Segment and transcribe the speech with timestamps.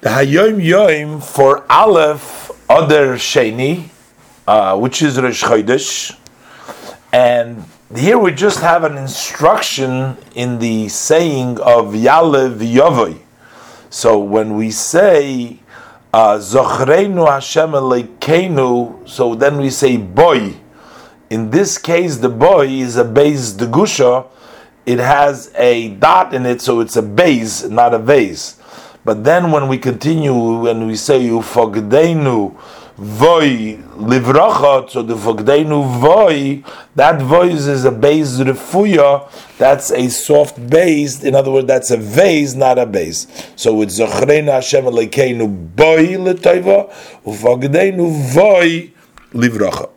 [0.00, 3.88] The Hayom Yom for Aleph Adar Sheni,
[4.46, 6.16] uh, which is Rosh Chodesh,
[7.12, 7.64] and
[7.96, 13.18] here we just have an instruction in the saying of Yalev Yavoy.
[13.90, 15.58] So when we say
[16.14, 20.54] uh, Zochreinu Hashem Elekeinu, so then we say boy.
[21.28, 24.28] In this case, the boy is a base degusha.
[24.86, 28.57] It has a dot in it, so it's a base, not a vase.
[29.08, 32.54] But then when we continue, when we say Ufogdeinu
[32.98, 36.62] Voi Livracha, so the Fogdeinu Voi,
[36.94, 39.26] that voice is a base refuya,
[39.56, 43.26] that's a soft base, in other words, that's a vase, not a base.
[43.56, 46.92] So it's Zochreinu Hashem Elekeinu Boi Letaiva,
[47.24, 48.92] Ufogdeinu Voi
[49.32, 49.88] Livracha.